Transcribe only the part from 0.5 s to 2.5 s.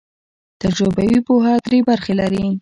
تجربوي پوهه درې برخې لري.